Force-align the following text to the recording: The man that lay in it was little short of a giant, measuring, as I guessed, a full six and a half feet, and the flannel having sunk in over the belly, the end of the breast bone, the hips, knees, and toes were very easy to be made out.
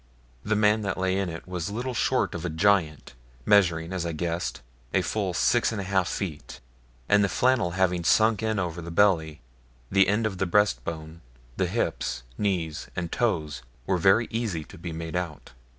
The 0.43 0.55
man 0.55 0.81
that 0.81 0.97
lay 0.97 1.15
in 1.15 1.29
it 1.29 1.47
was 1.47 1.69
little 1.69 1.93
short 1.93 2.33
of 2.33 2.43
a 2.43 2.49
giant, 2.49 3.13
measuring, 3.45 3.93
as 3.93 4.03
I 4.03 4.13
guessed, 4.13 4.61
a 4.95 5.03
full 5.03 5.31
six 5.35 5.71
and 5.71 5.79
a 5.79 5.83
half 5.83 6.07
feet, 6.07 6.59
and 7.07 7.23
the 7.23 7.29
flannel 7.29 7.73
having 7.77 8.03
sunk 8.03 8.41
in 8.41 8.57
over 8.57 8.81
the 8.81 8.89
belly, 8.89 9.41
the 9.91 10.07
end 10.07 10.25
of 10.25 10.39
the 10.39 10.47
breast 10.47 10.83
bone, 10.83 11.21
the 11.55 11.67
hips, 11.67 12.23
knees, 12.35 12.89
and 12.95 13.11
toes 13.11 13.61
were 13.85 13.99
very 13.99 14.27
easy 14.31 14.63
to 14.63 14.77
be 14.79 14.91
made 14.91 15.15
out. 15.15 15.51